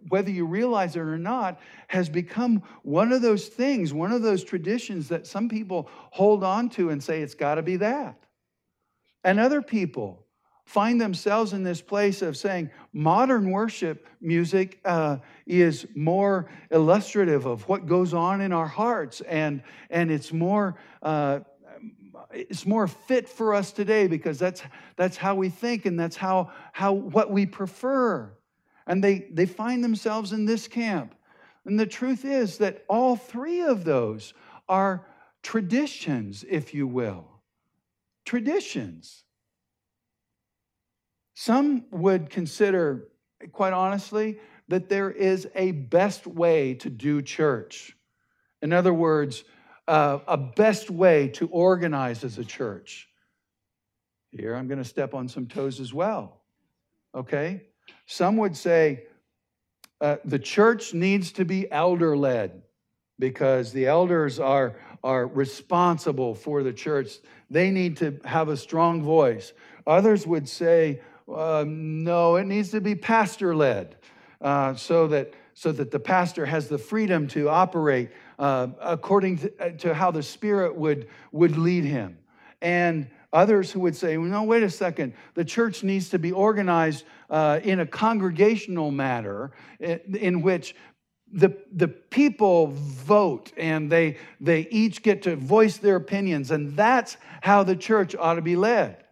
[0.08, 4.44] whether you realize it or not, has become one of those things, one of those
[4.44, 8.22] traditions that some people hold on to and say it's got to be that.
[9.24, 10.26] And other people
[10.64, 17.68] find themselves in this place of saying modern worship music uh, is more illustrative of
[17.68, 21.40] what goes on in our hearts and, and it's more uh,
[22.32, 24.62] it's more fit for us today because that's,
[24.96, 28.32] that's how we think and that's how, how what we prefer.
[28.86, 31.14] And they, they find themselves in this camp.
[31.64, 34.34] And the truth is that all three of those
[34.68, 35.06] are
[35.42, 37.28] traditions, if you will.
[38.24, 39.24] Traditions.
[41.34, 43.08] Some would consider,
[43.52, 47.96] quite honestly, that there is a best way to do church.
[48.60, 49.44] In other words,
[49.88, 53.08] uh, a best way to organize as a church.
[54.30, 56.40] Here, I'm going to step on some toes as well.
[57.14, 57.64] Okay?
[58.06, 59.04] Some would say
[60.00, 62.62] uh, the church needs to be elder led
[63.18, 67.18] because the elders are, are responsible for the church.
[67.50, 69.52] They need to have a strong voice.
[69.86, 71.00] Others would say,
[71.32, 73.96] uh, no, it needs to be pastor led
[74.40, 79.52] uh, so, that, so that the pastor has the freedom to operate uh, according to,
[79.60, 82.18] uh, to, how the Spirit would, would lead him.
[82.60, 86.32] And others who would say, well, no, wait a second, the church needs to be
[86.32, 90.74] organized uh, in a congregational manner in, in which
[91.32, 97.16] the, the people vote and they, they each get to voice their opinions, and that's
[97.40, 99.04] how the church ought to be led.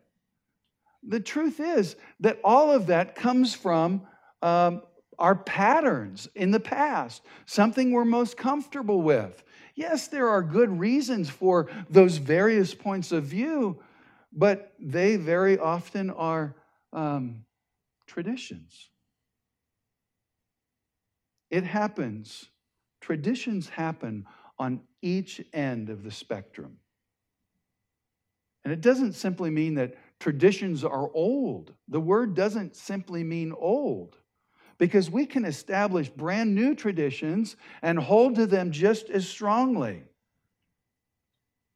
[1.03, 4.03] The truth is that all of that comes from
[4.43, 4.82] um,
[5.21, 9.45] our patterns in the past, something we're most comfortable with.
[9.75, 13.81] Yes, there are good reasons for those various points of view,
[14.33, 16.57] but they very often are
[16.93, 17.45] um,
[18.07, 18.89] traditions.
[21.51, 22.47] It happens,
[23.01, 24.27] traditions happen
[24.59, 26.79] on each end of the spectrum.
[28.64, 31.75] And it doesn't simply mean that traditions are old.
[31.89, 34.16] The word doesn't simply mean old
[34.81, 40.03] because we can establish brand new traditions and hold to them just as strongly.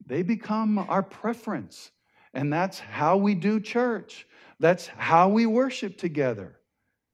[0.06, 1.90] They become our preference,
[2.32, 4.26] and that's how we do church.
[4.58, 6.58] That's how we worship together.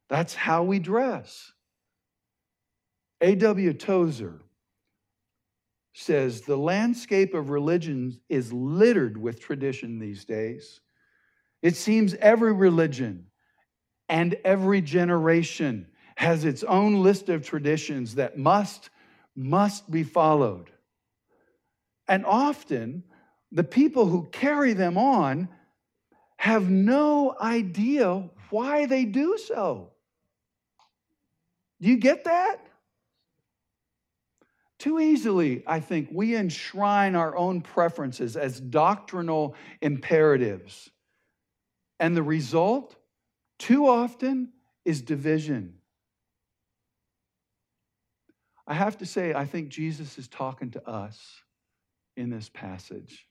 [0.09, 1.53] That's how we dress.
[3.21, 3.73] A.W.
[3.75, 4.43] Tozer
[5.93, 10.81] says the landscape of religion is littered with tradition these days.
[11.63, 13.27] It seems every religion
[14.11, 15.87] and every generation
[16.17, 18.91] has its own list of traditions that must
[19.37, 20.69] must be followed.
[22.09, 23.05] And often
[23.53, 25.49] the people who carry them on
[26.37, 29.93] have no idea why they do so.
[31.81, 32.67] Do you get that?
[34.79, 40.91] Too easily, I think, we enshrine our own preferences as doctrinal imperatives.
[42.01, 42.97] And the result,
[43.61, 44.49] too often,
[44.85, 45.75] is division.
[48.67, 51.43] I have to say, I think Jesus is talking to us
[52.17, 53.27] in this passage.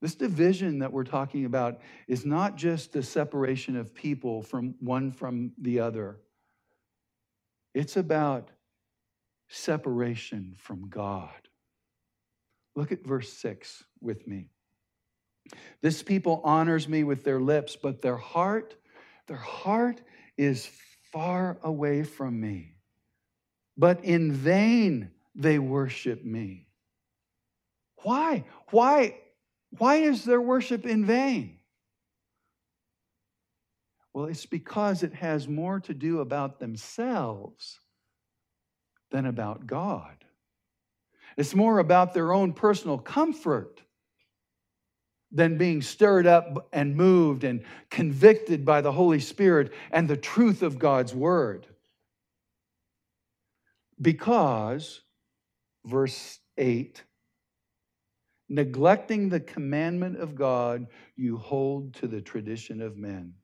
[0.00, 5.12] This division that we're talking about is not just the separation of people from one
[5.12, 6.20] from the other.
[7.74, 8.50] It's about
[9.48, 11.48] separation from God.
[12.74, 14.48] Look at verse 6 with me.
[15.82, 18.76] This people honors me with their lips, but their heart,
[19.26, 20.00] their heart
[20.36, 20.70] is
[21.12, 22.74] far away from me.
[23.76, 26.68] But in vain they worship me.
[28.02, 28.44] Why?
[28.70, 29.16] Why?
[29.78, 31.58] Why is their worship in vain?
[34.12, 37.78] Well, it's because it has more to do about themselves
[39.10, 40.24] than about God.
[41.36, 43.82] It's more about their own personal comfort
[45.32, 50.62] than being stirred up and moved and convicted by the Holy Spirit and the truth
[50.62, 51.66] of God's word.
[54.00, 55.02] Because,
[55.84, 57.04] verse 8,
[58.48, 63.34] neglecting the commandment of God, you hold to the tradition of men.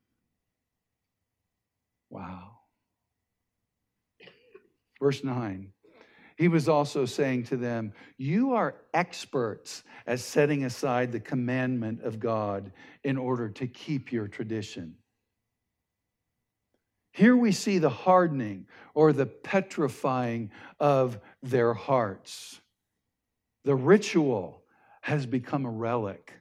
[2.11, 2.59] Wow.
[5.01, 5.73] Verse 9.
[6.37, 12.21] He was also saying to them, You are experts at setting aside the commandment of
[12.21, 12.73] God
[13.03, 14.97] in order to keep your tradition.
[17.13, 22.61] Here we see the hardening or the petrifying of their hearts.
[23.65, 24.63] The ritual
[25.01, 26.35] has become a relic.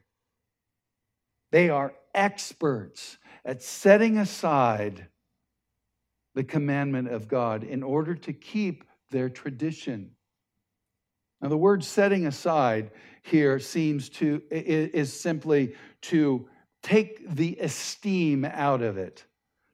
[1.50, 3.16] They are experts
[3.46, 5.06] at setting aside
[6.34, 10.12] the commandment of God in order to keep their tradition.
[11.40, 12.90] Now, the word setting aside
[13.22, 16.48] here seems to, is simply to
[16.82, 19.24] take the esteem out of it,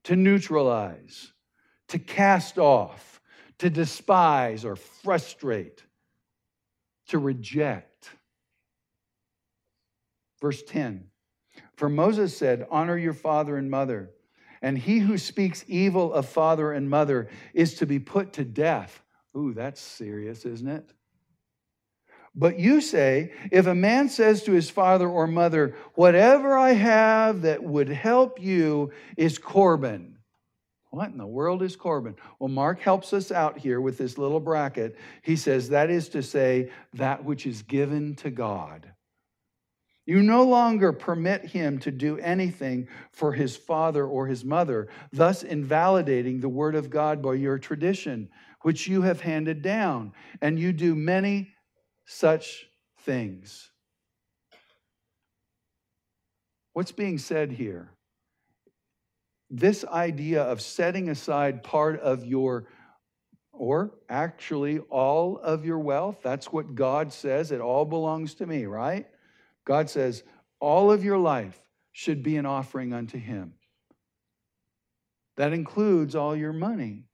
[0.05, 1.33] to neutralize,
[1.89, 3.21] to cast off,
[3.59, 5.85] to despise or frustrate,
[7.09, 8.11] to reject.
[10.41, 11.07] Verse 10
[11.77, 14.11] For Moses said, Honor your father and mother
[14.63, 19.02] and he who speaks evil of father and mother is to be put to death.
[19.37, 20.93] Ooh, that's serious, isn't it?
[22.35, 27.43] But you say, if a man says to his father or mother, Whatever I have
[27.43, 30.19] that would help you is Corban.
[30.91, 32.17] What in the world is Corban?
[32.39, 34.99] Well, Mark helps us out here with this little bracket.
[35.23, 38.93] He says, That is to say, that which is given to God.
[40.05, 45.43] You no longer permit him to do anything for his father or his mother, thus
[45.45, 48.29] invalidating the word of God by your tradition,
[48.63, 50.13] which you have handed down.
[50.41, 51.51] And you do many
[52.07, 52.67] such
[53.01, 53.71] things.
[56.73, 57.91] What's being said here?
[59.51, 62.67] This idea of setting aside part of your,
[63.53, 67.53] or actually all of your wealth, that's what God says.
[67.53, 69.07] It all belongs to me, right?
[69.67, 70.23] God says,
[70.59, 71.61] all of your life
[71.93, 73.55] should be an offering unto Him.
[75.37, 77.05] That includes all your money.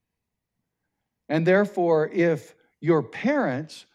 [1.29, 3.87] And therefore, if your parents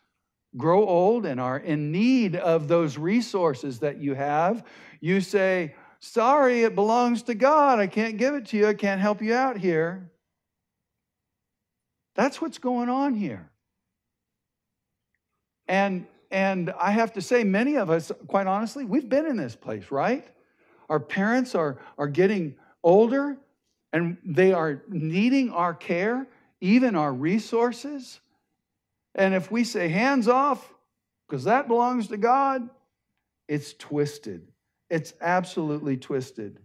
[0.56, 4.66] grow old and are in need of those resources that you have,
[5.00, 7.80] you say, Sorry, it belongs to God.
[7.80, 8.68] I can't give it to you.
[8.68, 10.12] I can't help you out here.
[12.14, 13.50] That's what's going on here.
[15.66, 19.56] And and I have to say, many of us, quite honestly, we've been in this
[19.56, 20.26] place, right?
[20.90, 23.38] Our parents are, are getting older
[23.94, 26.28] and they are needing our care,
[26.64, 28.22] even our resources.
[29.14, 30.74] And if we say hands off,
[31.28, 32.70] because that belongs to God,
[33.50, 34.48] it's twisted.
[34.90, 36.60] It's absolutely twisted.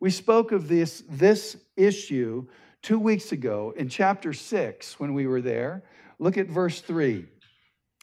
[0.00, 2.48] We spoke of this, this issue
[2.82, 5.84] two weeks ago in chapter six when we were there.
[6.18, 7.26] Look at verse three.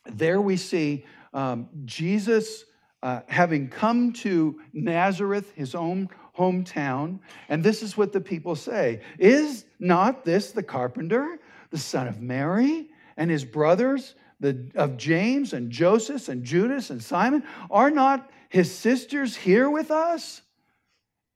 [0.05, 2.63] There we see um, Jesus
[3.03, 9.01] uh, having come to Nazareth, his own hometown, and this is what the people say
[9.19, 11.39] Is not this the carpenter,
[11.72, 17.03] the son of Mary, and his brothers, the, of James and Joseph and Judas and
[17.03, 17.43] Simon?
[17.69, 20.41] Are not his sisters here with us?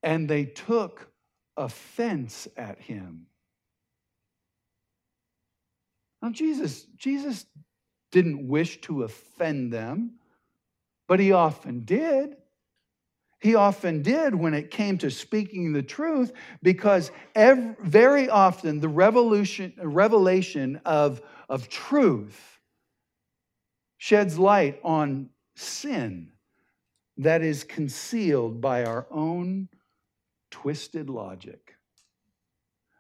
[0.04, 1.10] And they took
[1.58, 3.28] offense at him.
[6.22, 7.46] Now, Jesus, Jesus
[8.12, 10.16] didn't wish to offend them,
[11.08, 12.38] but he often did.
[13.46, 16.32] He often did when it came to speaking the truth,
[16.64, 22.60] because every, very often the revolution, revelation of, of truth
[23.98, 26.32] sheds light on sin
[27.18, 29.70] that is concealed by our own
[30.50, 31.76] twisted logic.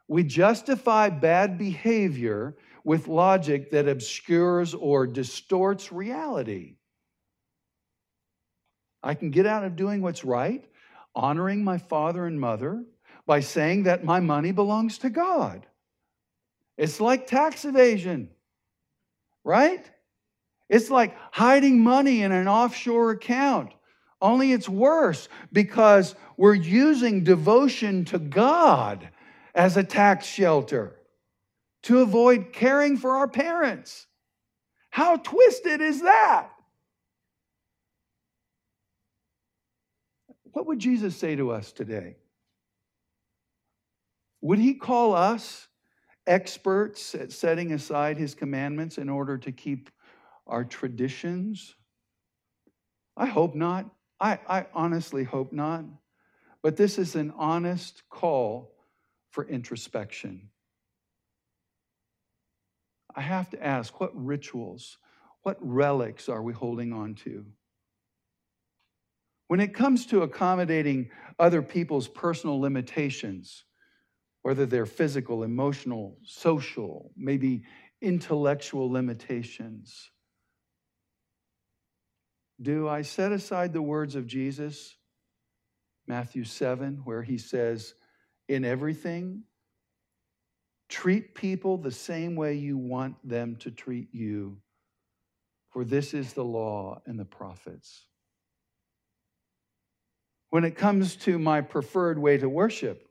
[0.07, 6.75] We justify bad behavior with logic that obscures or distorts reality.
[9.05, 10.65] I can get out of doing what's right,
[11.13, 12.83] honoring my father and mother,
[13.27, 15.65] by saying that my money belongs to God.
[16.75, 18.29] It's like tax evasion,
[19.43, 19.89] right?
[20.69, 23.71] It's like hiding money in an offshore account.
[24.21, 29.07] Only it's worse because we're using devotion to God
[29.53, 30.95] as a tax shelter
[31.83, 34.07] to avoid caring for our parents.
[34.89, 36.49] How twisted is that?
[40.55, 42.15] What would Jesus say to us today?
[44.39, 45.67] Would he call us
[46.25, 49.89] experts at setting aside his commandments in order to keep
[50.47, 51.75] our traditions?
[53.17, 53.93] I hope not.
[54.21, 55.83] I, I honestly hope not.
[56.63, 58.71] But this is an honest call
[59.31, 60.51] for introspection.
[63.13, 64.99] I have to ask what rituals,
[65.41, 67.45] what relics are we holding on to?
[69.47, 73.63] When it comes to accommodating other people's personal limitations,
[74.41, 77.63] whether they're physical, emotional, social, maybe
[78.01, 80.11] intellectual limitations,
[82.61, 84.95] do I set aside the words of Jesus,
[86.07, 87.93] Matthew 7, where he says,
[88.47, 89.43] In everything,
[90.87, 94.57] Treat people the same way you want them to treat you,
[95.71, 98.05] for this is the law and the prophets.
[100.55, 103.09] When it comes to my preferred way to worship,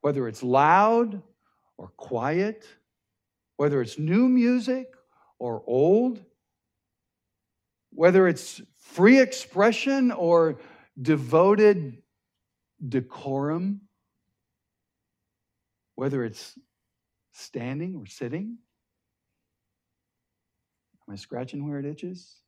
[0.00, 1.22] whether it's loud
[1.76, 2.66] or quiet,
[3.58, 4.86] whether it's new music
[5.38, 6.24] or old,
[7.90, 10.60] whether it's free expression or
[10.98, 12.00] devoted
[12.88, 13.82] decorum,
[15.94, 16.58] whether it's
[17.32, 18.56] standing or sitting.
[21.06, 22.41] Am I scratching where it itches?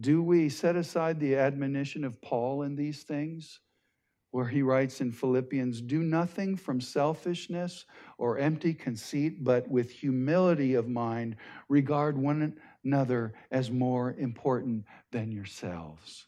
[0.00, 3.60] Do we set aside the admonition of Paul in these things,
[4.30, 7.84] where he writes in Philippians, Do nothing from selfishness
[8.16, 11.36] or empty conceit, but with humility of mind,
[11.68, 16.26] regard one another as more important than yourselves?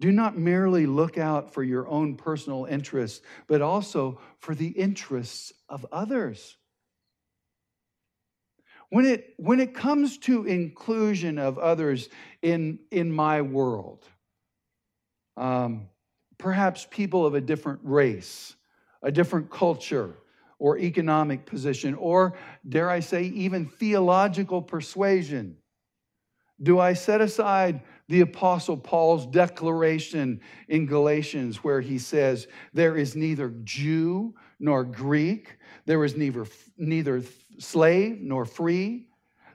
[0.00, 5.52] Do not merely look out for your own personal interests, but also for the interests
[5.68, 6.56] of others.
[8.92, 12.10] When it, when it comes to inclusion of others
[12.42, 14.04] in, in my world,
[15.38, 15.88] um,
[16.36, 18.54] perhaps people of a different race,
[19.02, 20.12] a different culture,
[20.58, 22.34] or economic position, or
[22.68, 25.56] dare I say, even theological persuasion,
[26.62, 27.80] do I set aside
[28.12, 30.38] the Apostle Paul's declaration
[30.68, 35.56] in Galatians, where he says, There is neither Jew nor Greek,
[35.86, 36.44] there is neither,
[36.76, 37.22] neither
[37.58, 39.06] slave nor free,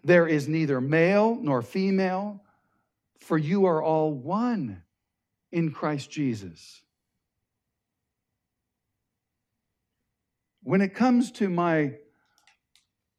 [0.03, 2.43] there is neither male nor female,
[3.19, 4.81] for you are all one
[5.51, 6.81] in Christ Jesus.
[10.63, 11.93] When it comes to my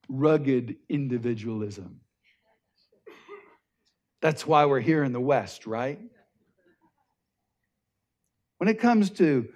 [0.09, 2.01] rugged individualism,
[4.21, 6.01] that's why we're here in the West, right?
[8.59, 9.49] When it comes to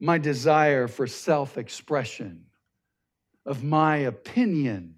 [0.00, 2.46] my desire for self expression,
[3.46, 4.96] of my opinion,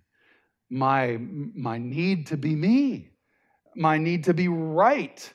[0.69, 3.11] my, my need to be me,
[3.77, 5.33] my need to be right,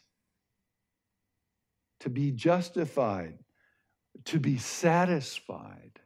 [2.01, 3.39] to be justified,
[4.25, 5.99] to be satisfied.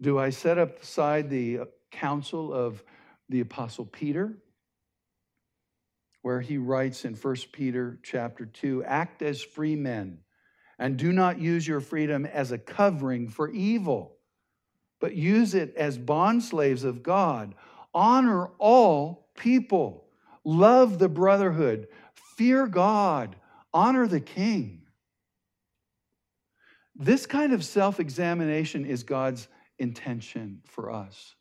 [0.00, 1.60] Do I set up aside the
[1.90, 2.82] counsel of
[3.28, 4.36] the apostle Peter
[6.26, 10.18] where he writes in 1 Peter chapter 2, act as free men
[10.76, 14.16] and do not use your freedom as a covering for evil,
[14.98, 17.54] but use it as bondslaves of God.
[17.94, 20.08] Honor all people,
[20.42, 21.86] love the brotherhood,
[22.36, 23.36] fear God,
[23.72, 24.82] honor the king.
[26.96, 29.46] This kind of self examination is God's
[29.78, 31.36] intention for us.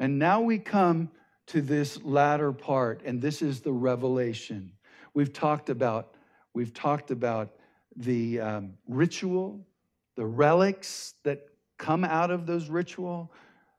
[0.00, 1.12] And now we come
[1.50, 4.70] to this latter part, and this is the revelation.
[5.14, 6.14] We've talked about,
[6.54, 7.56] we've talked about
[7.96, 9.66] the um, ritual,
[10.14, 13.32] the relics that come out of those ritual.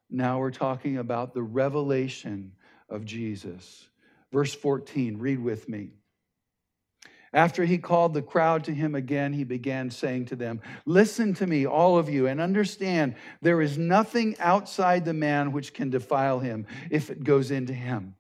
[0.10, 2.52] Now we're talking about the revelation
[2.90, 3.88] of Jesus.
[4.34, 5.92] Verse 14, read with me.
[7.34, 11.48] After he called the crowd to him again, he began saying to them, Listen to
[11.48, 16.40] me, all of you, and understand there is nothing outside the man which can defile
[16.40, 18.16] him if it goes into him.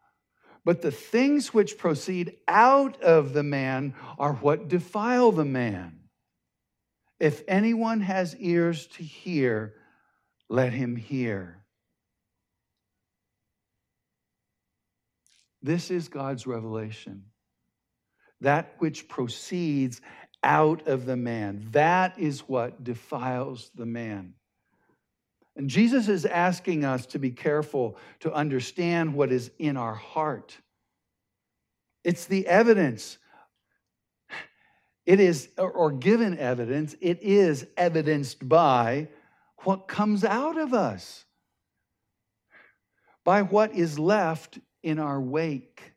[0.63, 5.99] But the things which proceed out of the man are what defile the man.
[7.19, 9.73] If anyone has ears to hear,
[10.47, 11.65] let him hear.
[15.61, 17.30] This is God's revelation
[18.41, 20.01] that which proceeds
[20.43, 21.67] out of the man.
[21.71, 24.33] That is what defiles the man.
[25.55, 30.57] And Jesus is asking us to be careful to understand what is in our heart.
[32.03, 33.17] It's the evidence.
[35.05, 39.09] It is, or given evidence, it is evidenced by
[39.63, 41.25] what comes out of us,
[43.23, 45.93] by what is left in our wake.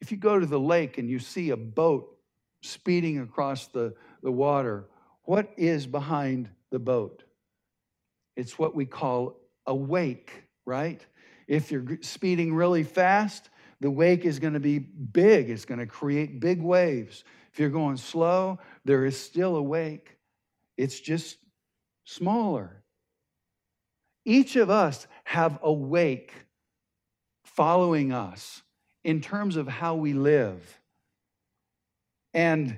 [0.00, 2.16] If you go to the lake and you see a boat
[2.62, 4.88] speeding across the, the water,
[5.22, 7.22] what is behind the boat?
[8.36, 11.04] It's what we call a wake, right?
[11.48, 15.50] If you're speeding really fast, the wake is going to be big.
[15.50, 17.24] It's going to create big waves.
[17.52, 20.16] If you're going slow, there is still a wake.
[20.76, 21.38] It's just
[22.04, 22.82] smaller.
[24.24, 26.32] Each of us have a wake
[27.44, 28.62] following us
[29.06, 30.80] in terms of how we live.
[32.34, 32.76] And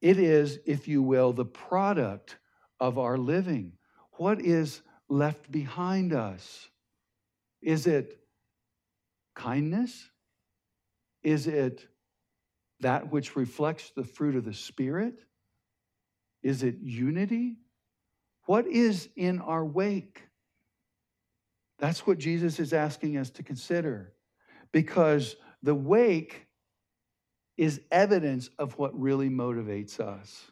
[0.00, 2.36] it is, if you will, the product
[2.80, 3.74] of our living.
[4.14, 6.68] What is left behind us?
[7.62, 8.18] Is it
[9.36, 10.10] kindness?
[11.22, 11.86] Is it
[12.80, 15.14] that which reflects the fruit of the Spirit?
[16.42, 17.54] Is it unity?
[18.46, 20.22] What is in our wake?
[21.78, 24.12] That's what Jesus is asking us to consider
[24.72, 26.46] because the wake
[27.56, 30.50] is evidence of what really motivates us.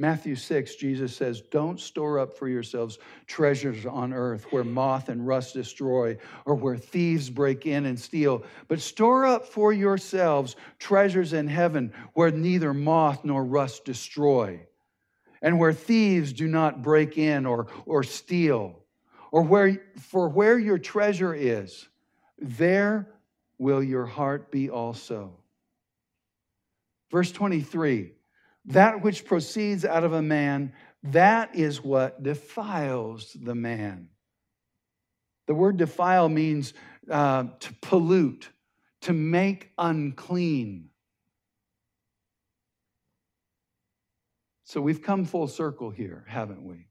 [0.00, 5.26] Matthew 6, Jesus says, Don't store up for yourselves treasures on earth where moth and
[5.26, 6.16] rust destroy
[6.46, 11.92] or where thieves break in and steal, but store up for yourselves treasures in heaven
[12.14, 14.60] where neither moth nor rust destroy
[15.42, 18.78] and where thieves do not break in or, or steal,
[19.30, 21.88] or where, for where your treasure is,
[22.38, 23.08] there
[23.58, 25.36] will your heart be also.
[27.10, 28.12] Verse 23
[28.66, 30.74] that which proceeds out of a man,
[31.04, 34.08] that is what defiles the man.
[35.46, 36.74] The word defile means
[37.10, 38.50] uh, to pollute,
[39.02, 40.90] to make unclean.
[44.64, 46.88] So we've come full circle here, haven't we?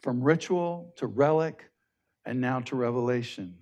[0.00, 1.70] From ritual to relic
[2.24, 3.56] and now to Revelation.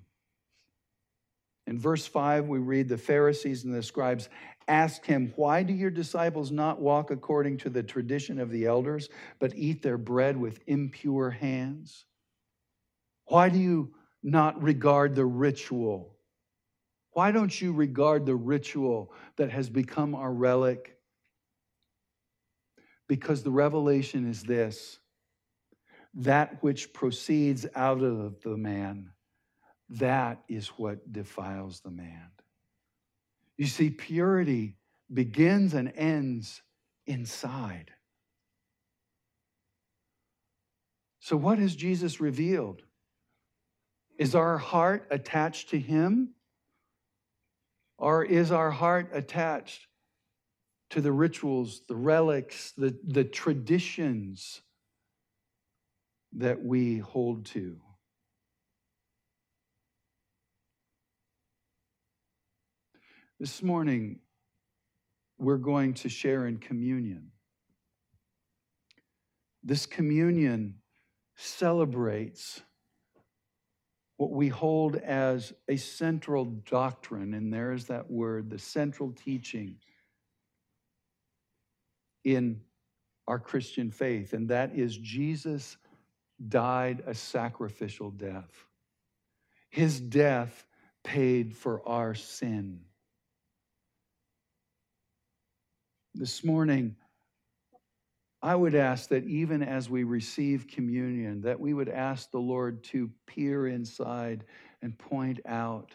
[1.67, 4.29] In verse 5, we read the Pharisees and the scribes
[4.69, 9.09] asked him, Why do your disciples not walk according to the tradition of the elders,
[9.39, 12.05] but eat their bread with impure hands?
[13.27, 16.15] Why do you not regard the ritual?
[17.13, 20.99] Why don't you regard the ritual that has become our relic?
[23.09, 24.99] Because the revelation is this
[26.17, 29.11] that which proceeds out of the man,
[29.91, 32.31] that is what defiles the man.
[33.59, 34.77] You see, purity
[35.13, 36.63] begins and ends
[37.07, 37.91] inside.
[41.21, 42.83] So, what has Jesus revealed?
[44.19, 46.31] Is our heart attached to Him?
[47.99, 49.87] Or is our heart attached
[50.91, 54.61] to the rituals, the relics, the, the traditions
[56.35, 57.81] that we hold to.
[63.39, 64.21] This morning,
[65.39, 67.33] we're going to share in communion.
[69.63, 70.77] This communion
[71.37, 72.63] celebrates
[74.17, 79.77] what we hold as a central doctrine, and there is that word, the central teaching
[82.25, 82.61] in
[83.29, 85.77] our Christian faith, and that is Jesus
[86.49, 88.51] died a sacrificial death.
[89.71, 90.67] His death
[91.05, 92.81] paid for our sin.
[96.15, 96.97] This morning,
[98.43, 102.85] I would ask that even as we receive communion, that we would ask the Lord
[102.85, 104.45] to peer inside
[104.83, 105.95] and point out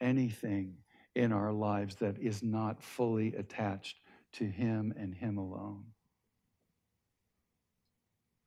[0.00, 0.76] anything
[1.14, 3.98] in our lives that is not fully attached
[4.34, 5.84] to Him and Him alone.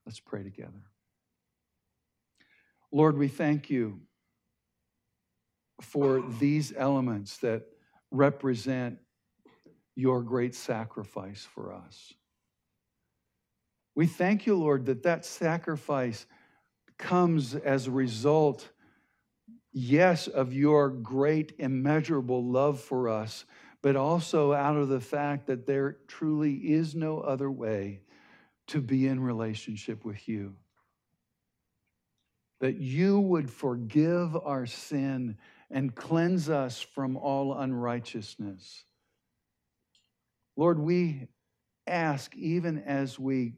[0.05, 0.83] Let's pray together.
[2.91, 4.01] Lord, we thank you
[5.81, 7.63] for these elements that
[8.11, 8.97] represent
[9.95, 12.13] your great sacrifice for us.
[13.95, 16.25] We thank you, Lord, that that sacrifice
[16.97, 18.69] comes as a result,
[19.71, 23.45] yes, of your great, immeasurable love for us,
[23.81, 28.01] but also out of the fact that there truly is no other way
[28.67, 30.55] to be in relationship with you.
[32.60, 35.38] That you would forgive our sin
[35.72, 38.84] and cleanse us from all unrighteousness.
[40.57, 41.28] Lord, we
[41.88, 43.53] ask, even as we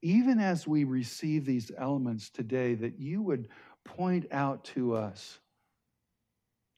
[0.00, 3.48] even as we receive these elements today, that you would
[3.84, 5.40] point out to us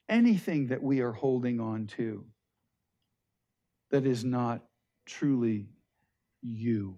[0.09, 2.25] anything that we are holding on to
[3.91, 4.63] that is not
[5.05, 5.67] truly
[6.41, 6.95] you.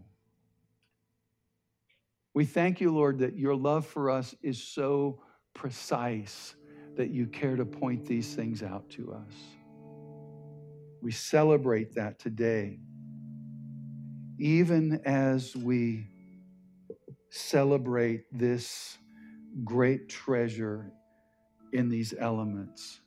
[2.34, 5.21] We thank you, Lord, that your love for us is so
[5.53, 6.55] precise
[6.95, 9.34] that you care to point these things out to us.
[11.01, 12.79] We celebrate that today,
[14.39, 16.07] even as we
[17.29, 18.97] celebrate this
[19.63, 20.91] great treasure
[21.71, 23.01] in these elements.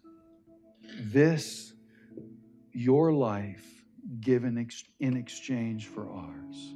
[1.00, 1.72] This,
[2.72, 3.64] your life,
[4.20, 4.68] given
[5.00, 6.75] in exchange for ours.